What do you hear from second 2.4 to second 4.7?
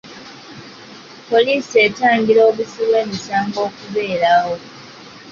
obuzzi bw'emisango okubeerawo.